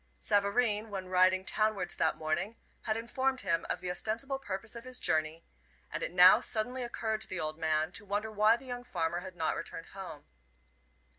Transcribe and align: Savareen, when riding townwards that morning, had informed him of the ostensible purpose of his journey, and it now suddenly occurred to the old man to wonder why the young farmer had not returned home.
Savareen, 0.19 0.89
when 0.89 1.09
riding 1.09 1.45
townwards 1.45 1.95
that 1.97 2.17
morning, 2.17 2.55
had 2.85 2.97
informed 2.97 3.41
him 3.41 3.67
of 3.69 3.81
the 3.81 3.91
ostensible 3.91 4.39
purpose 4.39 4.75
of 4.75 4.83
his 4.83 4.99
journey, 4.99 5.45
and 5.91 6.01
it 6.01 6.11
now 6.11 6.41
suddenly 6.41 6.81
occurred 6.81 7.21
to 7.21 7.27
the 7.27 7.39
old 7.39 7.59
man 7.59 7.91
to 7.91 8.03
wonder 8.03 8.31
why 8.31 8.57
the 8.57 8.65
young 8.65 8.83
farmer 8.83 9.19
had 9.19 9.35
not 9.35 9.55
returned 9.55 9.89
home. 9.93 10.25